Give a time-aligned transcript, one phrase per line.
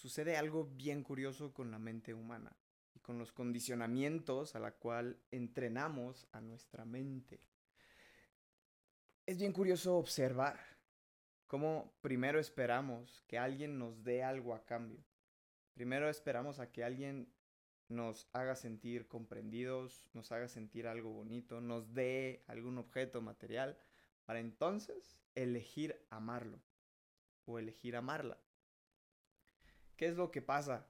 [0.00, 2.56] sucede algo bien curioso con la mente humana
[2.94, 7.42] y con los condicionamientos a la cual entrenamos a nuestra mente.
[9.26, 10.58] Es bien curioso observar
[11.46, 15.04] cómo primero esperamos que alguien nos dé algo a cambio.
[15.74, 17.30] Primero esperamos a que alguien
[17.88, 23.76] nos haga sentir comprendidos, nos haga sentir algo bonito, nos dé algún objeto material,
[24.24, 26.58] para entonces elegir amarlo
[27.44, 28.38] o elegir amarla.
[30.00, 30.86] ¿Qué es lo que pasa?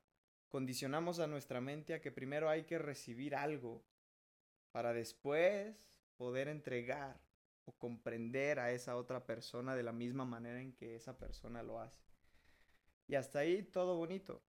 [0.49, 3.85] Condicionamos a nuestra mente a que primero hay que recibir algo
[4.71, 5.75] para después
[6.17, 7.21] poder entregar
[7.65, 11.81] o comprender a esa otra persona de la misma manera en que esa persona lo
[11.81, 12.05] hace.
[13.09, 14.45] Y hasta ahí todo bonito.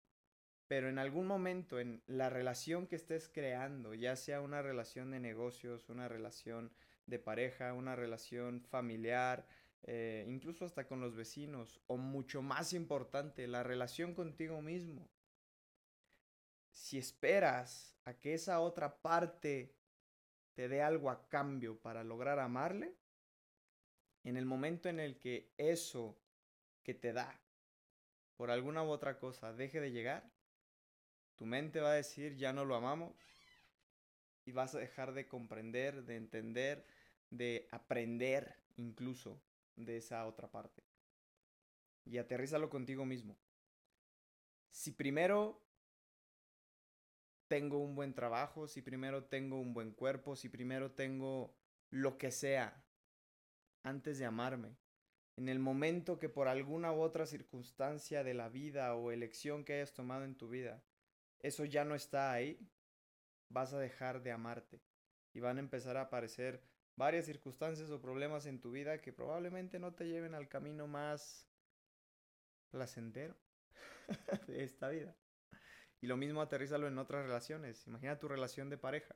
[0.66, 5.20] Pero en algún momento en la relación que estés creando, ya sea una relación de
[5.20, 6.72] negocios, una relación
[7.06, 9.46] de pareja, una relación familiar,
[9.82, 15.08] eh, incluso hasta con los vecinos, o mucho más importante, la relación contigo mismo.
[16.70, 19.74] Si esperas a que esa otra parte
[20.54, 22.94] te dé algo a cambio para lograr amarle,
[24.24, 26.18] en el momento en el que eso
[26.82, 27.40] que te da
[28.36, 30.30] por alguna u otra cosa deje de llegar,
[31.36, 33.14] tu mente va a decir ya no lo amamos
[34.44, 36.86] y vas a dejar de comprender, de entender,
[37.30, 39.40] de aprender incluso
[39.78, 40.82] de esa otra parte.
[42.04, 43.36] Y aterrízalo contigo mismo.
[44.70, 45.62] Si primero
[47.48, 51.56] tengo un buen trabajo, si primero tengo un buen cuerpo, si primero tengo
[51.90, 52.84] lo que sea,
[53.82, 54.76] antes de amarme,
[55.36, 59.74] en el momento que por alguna u otra circunstancia de la vida o elección que
[59.74, 60.82] hayas tomado en tu vida,
[61.38, 62.68] eso ya no está ahí,
[63.48, 64.82] vas a dejar de amarte
[65.32, 66.62] y van a empezar a aparecer
[66.98, 71.48] varias circunstancias o problemas en tu vida que probablemente no te lleven al camino más
[72.70, 73.36] placentero
[74.48, 75.16] de esta vida.
[76.00, 77.86] Y lo mismo aterrízalo en otras relaciones.
[77.86, 79.14] Imagina tu relación de pareja.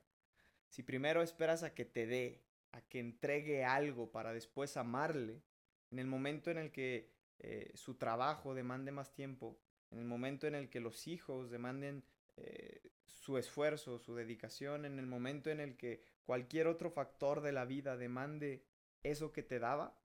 [0.69, 5.43] Si primero esperas a que te dé, a que entregue algo para después amarle,
[5.91, 9.59] en el momento en el que eh, su trabajo demande más tiempo,
[9.91, 12.05] en el momento en el que los hijos demanden
[12.37, 17.51] eh, su esfuerzo, su dedicación, en el momento en el que cualquier otro factor de
[17.51, 18.65] la vida demande
[19.03, 19.97] eso que te daba,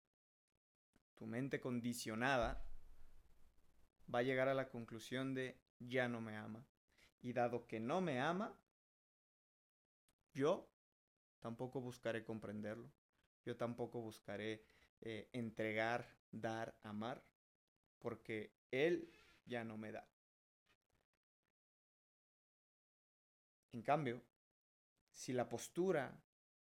[1.15, 2.65] tu mente condicionada
[4.13, 6.67] va a llegar a la conclusión de ya no me ama.
[7.21, 8.57] Y dado que no me ama,
[10.33, 10.71] yo
[11.41, 12.91] tampoco buscaré comprenderlo.
[13.45, 14.63] Yo tampoco buscaré
[15.01, 17.25] eh, entregar, dar, amar,
[17.99, 19.11] porque él
[19.47, 20.09] ya no me da.
[23.73, 24.23] En cambio,
[25.19, 26.23] si la postura,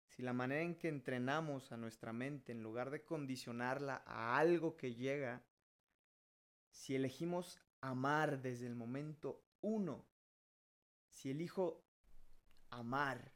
[0.07, 4.77] si la manera en que entrenamos a nuestra mente, en lugar de condicionarla a algo
[4.77, 5.44] que llega,
[6.72, 10.07] si elegimos amar desde el momento uno,
[11.09, 11.85] si elijo
[12.69, 13.33] amar,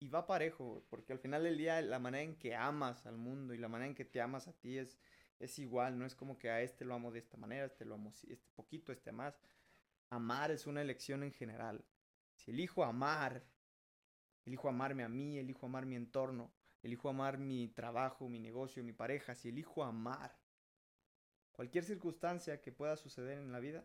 [0.00, 3.54] y va parejo, porque al final del día la manera en que amas al mundo
[3.54, 4.98] y la manera en que te amas a ti es,
[5.38, 7.94] es igual, no es como que a este lo amo de esta manera, este lo
[7.94, 9.40] amo este poquito, este más.
[10.10, 11.84] Amar es una elección en general.
[12.34, 13.46] Si elijo amar,
[14.46, 16.52] elijo amarme a mí, elijo amar mi entorno,
[16.82, 20.38] elijo amar mi trabajo, mi negocio, mi pareja, si elijo amar
[21.52, 23.84] cualquier circunstancia que pueda suceder en la vida,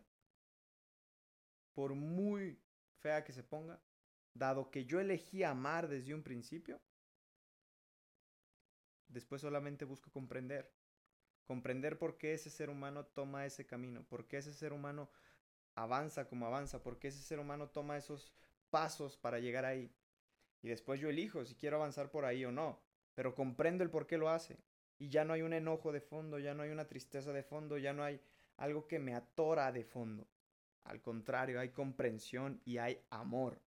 [1.73, 2.61] por muy
[2.99, 3.81] fea que se ponga,
[4.33, 6.81] dado que yo elegí amar desde un principio,
[9.07, 10.71] después solamente busco comprender.
[11.45, 15.09] Comprender por qué ese ser humano toma ese camino, por qué ese ser humano
[15.75, 18.33] avanza como avanza, por qué ese ser humano toma esos
[18.69, 19.93] pasos para llegar ahí.
[20.61, 22.81] Y después yo elijo si quiero avanzar por ahí o no,
[23.15, 24.59] pero comprendo el por qué lo hace.
[24.99, 27.77] Y ya no hay un enojo de fondo, ya no hay una tristeza de fondo,
[27.77, 28.21] ya no hay
[28.57, 30.27] algo que me atora de fondo.
[30.83, 33.61] Al contrario, hay comprensión y hay amor.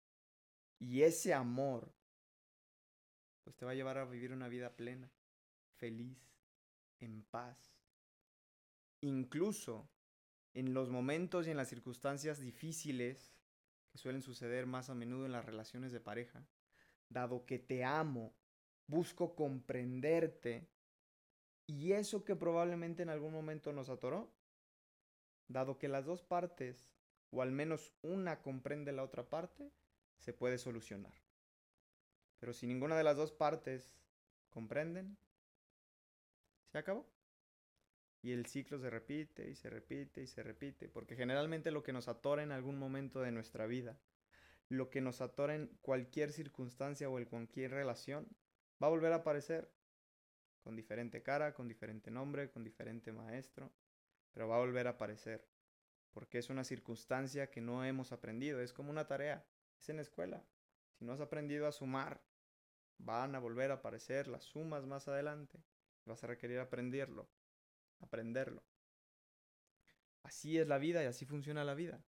[0.80, 1.92] Y ese amor,
[3.44, 5.12] pues te va a llevar a vivir una vida plena,
[5.76, 6.18] feliz,
[7.00, 7.76] en paz.
[9.02, 9.90] Incluso
[10.54, 13.36] en los momentos y en las circunstancias difíciles
[13.90, 16.46] que suelen suceder más a menudo en las relaciones de pareja,
[17.14, 18.34] dado que te amo,
[18.88, 20.68] busco comprenderte
[21.66, 24.34] y eso que probablemente en algún momento nos atoró,
[25.48, 26.92] dado que las dos partes,
[27.32, 29.72] o al menos una comprende la otra parte,
[30.18, 31.14] se puede solucionar.
[32.40, 33.94] Pero si ninguna de las dos partes
[34.50, 35.18] comprenden,
[36.72, 37.08] se acabó.
[38.22, 41.94] Y el ciclo se repite y se repite y se repite, porque generalmente lo que
[41.94, 43.98] nos atora en algún momento de nuestra vida,
[44.70, 48.28] lo que nos atora en cualquier circunstancia o en cualquier relación,
[48.82, 49.72] va a volver a aparecer
[50.62, 53.72] con diferente cara, con diferente nombre, con diferente maestro,
[54.32, 55.48] pero va a volver a aparecer.
[56.14, 59.46] porque es una circunstancia que no hemos aprendido, es como una tarea,
[59.80, 60.46] es en la escuela.
[60.94, 62.22] Si no has aprendido a sumar,
[63.00, 65.64] van a volver a aparecer las sumas más adelante.
[66.06, 67.28] Vas a requerir aprenderlo,
[68.00, 68.64] aprenderlo.
[70.22, 72.04] Así es la vida y así funciona la vida.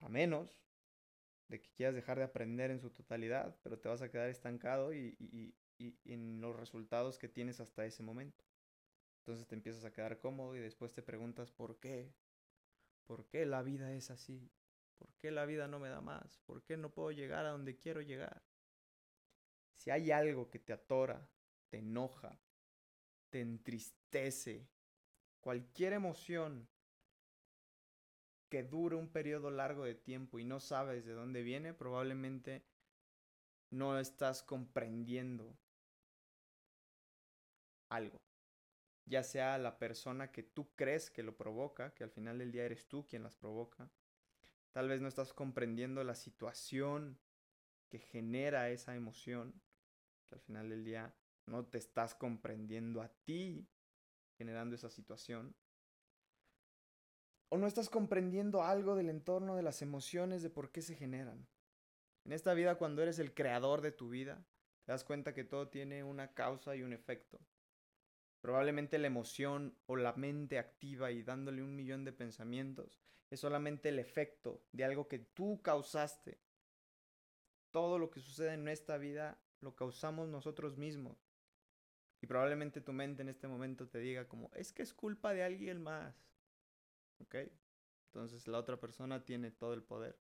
[0.00, 0.62] A menos
[1.48, 4.92] de que quieras dejar de aprender en su totalidad, pero te vas a quedar estancado
[4.92, 8.44] y, y, y, en los resultados que tienes hasta ese momento.
[9.20, 12.14] Entonces te empiezas a quedar cómodo y después te preguntas por qué.
[13.04, 14.50] ¿Por qué la vida es así?
[14.96, 16.38] ¿Por qué la vida no me da más?
[16.40, 18.42] ¿Por qué no puedo llegar a donde quiero llegar?
[19.74, 21.30] Si hay algo que te atora,
[21.68, 22.38] te enoja,
[23.30, 24.68] te entristece,
[25.40, 26.68] cualquier emoción
[28.48, 32.64] que dure un periodo largo de tiempo y no sabes de dónde viene, probablemente
[33.70, 35.58] no estás comprendiendo
[37.88, 38.20] algo.
[39.06, 42.64] Ya sea la persona que tú crees que lo provoca, que al final del día
[42.64, 43.90] eres tú quien las provoca.
[44.72, 47.18] Tal vez no estás comprendiendo la situación
[47.88, 49.62] que genera esa emoción,
[50.28, 51.14] que al final del día
[51.46, 53.66] no te estás comprendiendo a ti
[54.38, 55.56] generando esa situación.
[57.50, 61.46] O no estás comprendiendo algo del entorno de las emociones, de por qué se generan.
[62.24, 64.44] En esta vida, cuando eres el creador de tu vida,
[64.84, 67.40] te das cuenta que todo tiene una causa y un efecto.
[68.40, 73.00] Probablemente la emoción o la mente activa y dándole un millón de pensamientos
[73.30, 76.40] es solamente el efecto de algo que tú causaste.
[77.70, 81.18] Todo lo que sucede en esta vida lo causamos nosotros mismos.
[82.20, 85.42] Y probablemente tu mente en este momento te diga como, es que es culpa de
[85.42, 86.27] alguien más.
[87.20, 87.36] ¿Ok?
[88.06, 90.18] Entonces la otra persona tiene todo el poder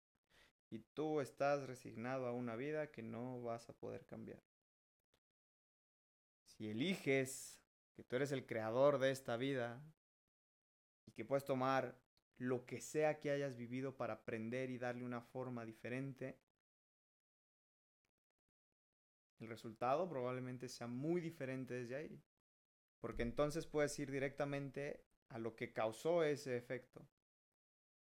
[0.71, 4.43] y tú estás resignado a una vida que no vas a poder cambiar.
[6.43, 7.61] Si eliges
[7.95, 9.81] que tú eres el creador de esta vida
[11.07, 12.01] y que puedes tomar
[12.39, 16.41] lo que sea que hayas vivido para aprender y darle una forma diferente,
[19.39, 22.23] el resultado probablemente sea muy diferente desde ahí.
[23.01, 27.07] Porque entonces puedes ir directamente a lo que causó ese efecto.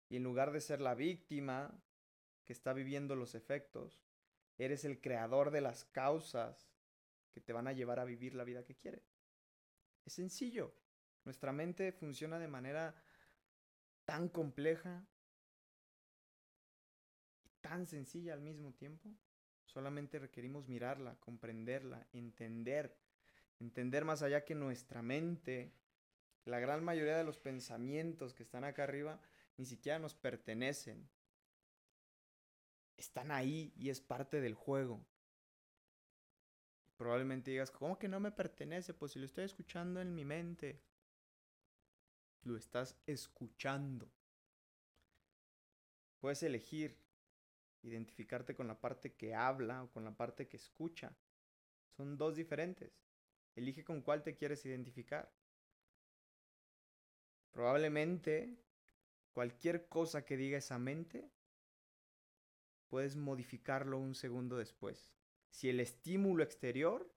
[0.09, 1.81] Y en lugar de ser la víctima
[2.49, 4.01] que está viviendo los efectos.
[4.57, 6.67] Eres el creador de las causas
[7.31, 9.13] que te van a llevar a vivir la vida que quieres.
[10.03, 10.73] Es sencillo.
[11.25, 12.95] Nuestra mente funciona de manera
[14.03, 15.05] tan compleja
[17.45, 19.15] y tan sencilla al mismo tiempo.
[19.65, 22.97] Solamente requerimos mirarla, comprenderla, entender,
[23.59, 25.71] entender más allá que nuestra mente,
[26.49, 29.21] la gran mayoría de los pensamientos que están acá arriba,
[29.57, 31.09] ni siquiera nos pertenecen
[32.99, 35.05] están ahí y es parte del juego.
[36.97, 38.93] Probablemente digas, ¿cómo que no me pertenece?
[38.93, 40.81] Pues si lo estoy escuchando en mi mente.
[42.43, 44.11] Lo estás escuchando.
[46.19, 46.97] Puedes elegir
[47.81, 51.15] identificarte con la parte que habla o con la parte que escucha.
[51.95, 52.91] Son dos diferentes.
[53.55, 55.31] Elige con cuál te quieres identificar.
[57.51, 58.57] Probablemente
[59.33, 61.29] cualquier cosa que diga esa mente
[62.87, 65.13] puedes modificarlo un segundo después.
[65.49, 67.11] Si el estímulo exterior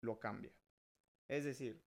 [0.00, 0.52] lo cambia.
[1.28, 1.82] Es decir,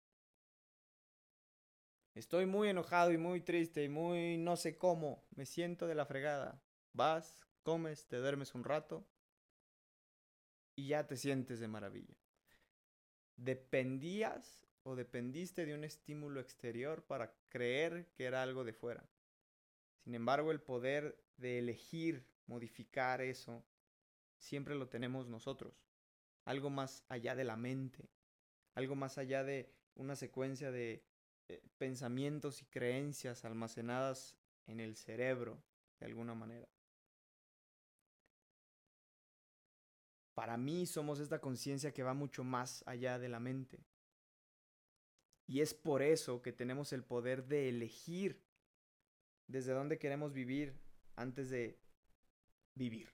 [2.14, 6.06] estoy muy enojado y muy triste y muy no sé cómo, me siento de la
[6.06, 6.62] fregada.
[6.92, 9.06] Vas, comes, te duermes un rato
[10.74, 12.16] y ya te sientes de maravilla.
[13.36, 19.04] Dependías o dependiste de un estímulo exterior para creer que era algo de fuera.
[20.04, 23.64] Sin embargo, el poder de elegir modificar eso
[24.38, 25.74] siempre lo tenemos nosotros.
[26.44, 28.08] Algo más allá de la mente,
[28.74, 31.04] algo más allá de una secuencia de
[31.48, 34.36] eh, pensamientos y creencias almacenadas
[34.68, 35.60] en el cerebro,
[35.98, 36.68] de alguna manera.
[40.34, 43.84] Para mí somos esta conciencia que va mucho más allá de la mente.
[45.46, 48.42] Y es por eso que tenemos el poder de elegir
[49.46, 50.74] desde dónde queremos vivir
[51.14, 51.78] antes de
[52.74, 53.08] vivir.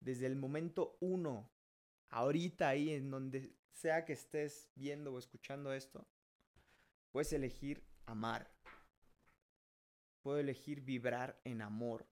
[0.00, 1.50] Desde el momento uno,
[2.08, 6.06] ahorita ahí en donde sea que estés viendo o escuchando esto,
[7.10, 8.50] puedes elegir amar.
[10.22, 12.06] Puedo elegir vibrar en amor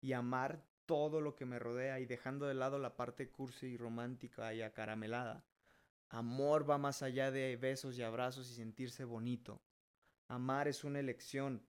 [0.00, 3.76] y amar todo lo que me rodea y dejando de lado la parte cursi y
[3.76, 5.44] romántica y acaramelada.
[6.12, 9.62] Amor va más allá de besos y abrazos y sentirse bonito.
[10.28, 11.66] Amar es una elección,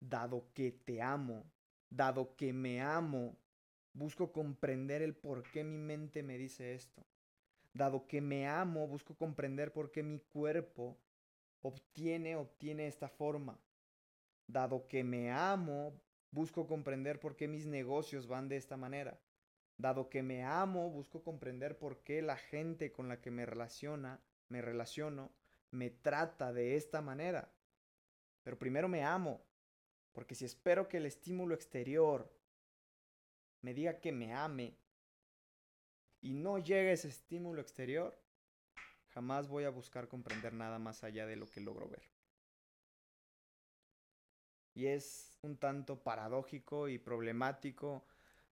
[0.00, 1.48] dado que te amo,
[1.88, 3.36] dado que me amo,
[3.92, 7.06] busco comprender el por qué mi mente me dice esto.
[7.72, 10.98] Dado que me amo, busco comprender por qué mi cuerpo
[11.60, 13.56] obtiene, obtiene esta forma.
[14.48, 15.94] Dado que me amo,
[16.32, 19.20] busco comprender por qué mis negocios van de esta manera.
[19.82, 24.20] Dado que me amo, busco comprender por qué la gente con la que me relaciona,
[24.48, 25.32] me relaciono,
[25.72, 27.52] me trata de esta manera.
[28.44, 29.44] Pero primero me amo,
[30.12, 32.32] porque si espero que el estímulo exterior
[33.62, 34.78] me diga que me ame
[36.20, 38.16] y no llegue ese estímulo exterior,
[39.08, 42.08] jamás voy a buscar comprender nada más allá de lo que logro ver.
[44.74, 48.06] Y es un tanto paradójico y problemático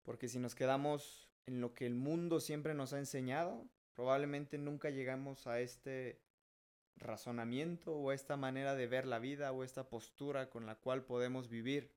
[0.06, 4.88] porque si nos quedamos en lo que el mundo siempre nos ha enseñado, probablemente nunca
[4.88, 6.22] llegamos a este
[6.94, 11.48] razonamiento o esta manera de ver la vida o esta postura con la cual podemos
[11.48, 11.92] vivir.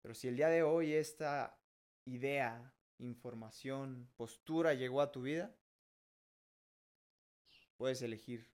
[0.00, 1.58] Pero si el día de hoy esta
[2.04, 5.52] idea, información, postura llegó a tu vida,
[7.76, 8.48] puedes elegir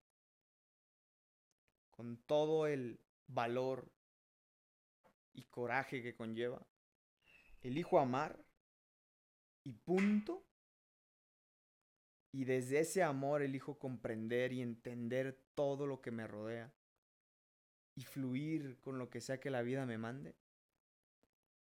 [1.91, 3.93] con todo el valor
[5.35, 6.67] y coraje que conlleva.
[7.63, 8.45] Elijo amar
[9.65, 10.45] y punto
[12.33, 16.73] y desde ese amor elijo comprender y entender todo lo que me rodea
[17.97, 20.37] y fluir con lo que sea que la vida me mande.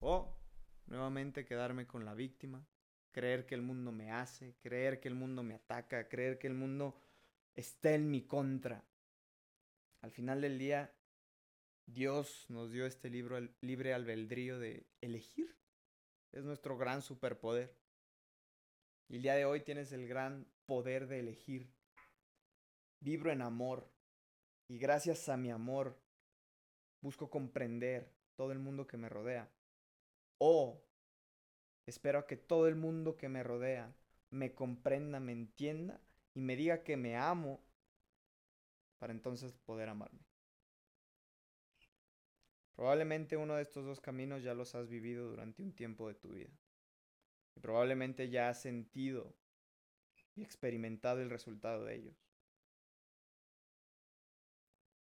[0.01, 0.37] O
[0.87, 2.67] nuevamente quedarme con la víctima,
[3.13, 6.55] creer que el mundo me hace, creer que el mundo me ataca, creer que el
[6.55, 6.99] mundo
[7.55, 8.85] está en mi contra.
[10.01, 10.95] Al final del día,
[11.87, 15.57] Dios nos dio este libro libre albedrío de elegir.
[16.33, 17.75] Es nuestro gran superpoder.
[19.09, 21.71] Y el día de hoy tienes el gran poder de elegir.
[23.01, 23.89] Vibro en amor.
[24.69, 25.97] Y gracias a mi amor
[27.01, 29.49] busco comprender todo el mundo que me rodea.
[30.39, 30.83] O
[31.87, 33.95] espero a que todo el mundo que me rodea
[34.31, 36.01] me comprenda, me entienda
[36.35, 37.61] y me diga que me amo
[38.99, 40.26] para entonces poder amarme.
[42.77, 46.29] Probablemente uno de estos dos caminos ya los has vivido durante un tiempo de tu
[46.29, 46.51] vida.
[47.55, 49.35] Y probablemente ya has sentido
[50.35, 52.29] y experimentado el resultado de ellos.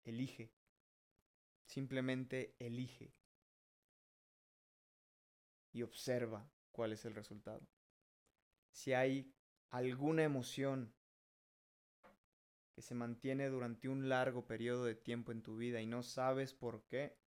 [0.03, 0.53] Elige.
[1.65, 3.15] Simplemente elige.
[5.73, 7.65] Y observa cuál es el resultado.
[8.73, 9.33] Si hay
[9.69, 10.93] alguna emoción
[12.73, 16.53] que se mantiene durante un largo periodo de tiempo en tu vida y no sabes
[16.53, 17.20] por qué,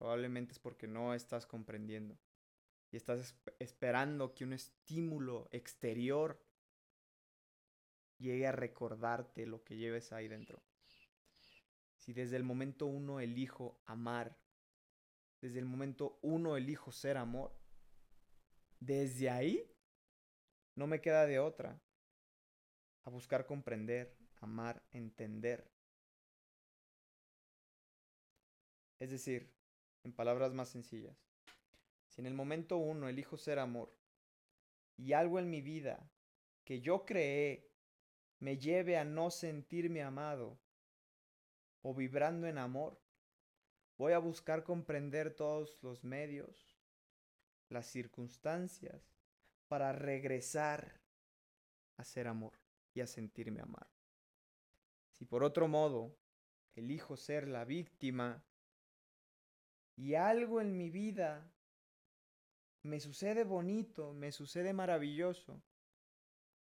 [0.00, 2.18] probablemente es porque no estás comprendiendo
[2.90, 6.42] y estás esperando que un estímulo exterior
[8.16, 10.62] llegue a recordarte lo que lleves ahí dentro.
[11.98, 14.38] Si desde el momento uno elijo amar,
[15.42, 17.54] desde el momento uno elijo ser amor,
[18.78, 19.70] desde ahí
[20.76, 21.78] no me queda de otra
[23.02, 25.70] a buscar comprender, amar, entender.
[28.98, 29.59] Es decir,
[30.04, 31.16] en palabras más sencillas,
[32.08, 33.94] si en el momento uno elijo ser amor
[34.96, 36.10] y algo en mi vida
[36.64, 37.70] que yo creé
[38.38, 40.58] me lleve a no sentirme amado
[41.82, 43.00] o vibrando en amor,
[43.96, 46.78] voy a buscar comprender todos los medios,
[47.68, 49.14] las circunstancias,
[49.68, 51.00] para regresar
[51.96, 52.58] a ser amor
[52.94, 53.90] y a sentirme amado.
[55.12, 56.16] Si por otro modo
[56.74, 58.42] elijo ser la víctima
[60.00, 61.52] y algo en mi vida
[62.82, 65.62] me sucede bonito, me sucede maravilloso.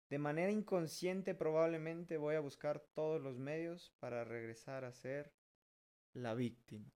[0.08, 5.34] De manera inconsciente probablemente voy a buscar todos los medios para regresar a ser
[6.14, 6.90] la víctima.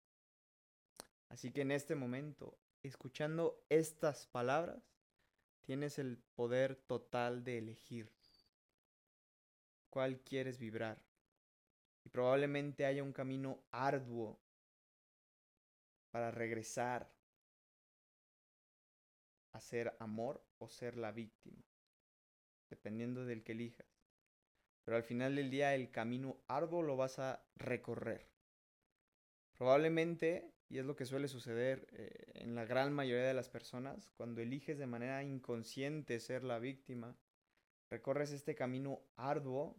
[1.30, 4.84] Así que en este momento, escuchando estas palabras,
[5.62, 8.12] tienes el poder total de elegir
[9.88, 11.02] cuál quieres vibrar.
[12.04, 14.40] Y probablemente haya un camino arduo
[16.10, 17.12] para regresar
[19.52, 21.64] a ser amor o ser la víctima,
[22.68, 23.86] dependiendo del que elijas.
[24.84, 28.28] Pero al final del día el camino arduo lo vas a recorrer.
[29.52, 34.10] Probablemente, y es lo que suele suceder eh, en la gran mayoría de las personas,
[34.16, 37.16] cuando eliges de manera inconsciente ser la víctima,
[37.90, 39.76] recorres este camino arduo,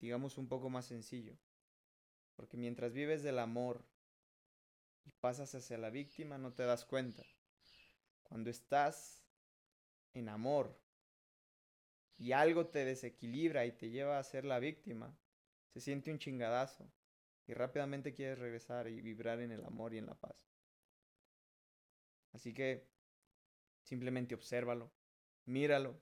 [0.00, 1.36] digamos un poco más sencillo.
[2.36, 3.84] Porque mientras vives del amor
[5.08, 7.24] y pasas hacia la víctima, no te das cuenta.
[8.22, 9.24] Cuando estás
[10.12, 10.78] en amor
[12.18, 15.18] y algo te desequilibra y te lleva a ser la víctima,
[15.72, 16.92] se siente un chingadazo
[17.46, 20.36] y rápidamente quieres regresar y vibrar en el amor y en la paz.
[22.32, 22.86] Así que
[23.82, 24.92] simplemente obsérvalo,
[25.46, 25.98] míralo,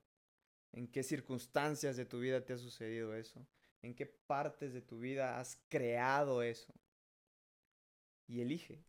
[0.73, 3.47] en qué circunstancias de tu vida te ha sucedido eso
[3.87, 6.75] ¿En qué partes de tu vida has creado eso?
[8.27, 8.85] Y elige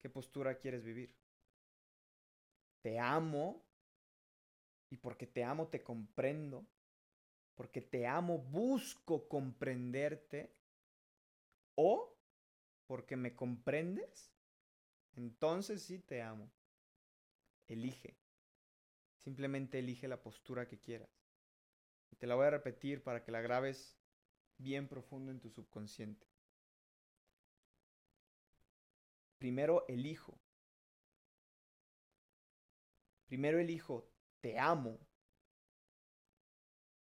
[0.00, 1.14] qué postura quieres vivir.
[2.82, 3.64] Te amo
[4.90, 6.66] y porque te amo te comprendo.
[7.54, 10.54] Porque te amo busco comprenderte.
[11.74, 12.16] O
[12.86, 14.32] porque me comprendes,
[15.14, 16.50] entonces sí te amo.
[17.68, 18.16] Elige.
[19.18, 21.10] Simplemente elige la postura que quieras.
[22.18, 23.98] Te la voy a repetir para que la grabes
[24.56, 26.26] bien profundo en tu subconsciente.
[29.38, 30.38] Primero elijo.
[33.26, 34.08] Primero elijo,
[34.40, 34.98] te amo.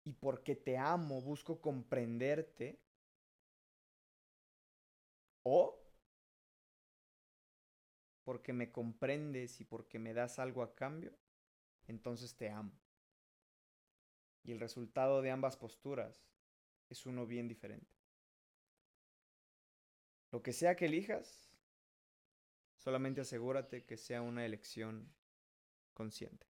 [0.04, 2.80] Y porque te amo, busco comprenderte.
[5.44, 5.80] O
[8.30, 11.18] porque me comprendes y porque me das algo a cambio,
[11.88, 12.80] entonces te amo.
[14.44, 16.24] Y el resultado de ambas posturas
[16.90, 17.92] es uno bien diferente.
[20.32, 21.49] Lo que sea que elijas,
[22.80, 25.14] solamente asegúrate que sea una elección
[25.94, 26.49] consciente.